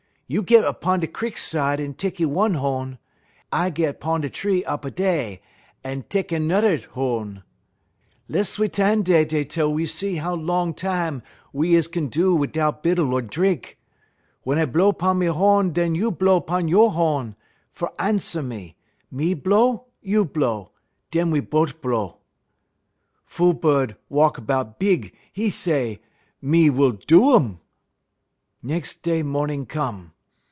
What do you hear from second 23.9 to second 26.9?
walk 'bout big; 'e say: "'Me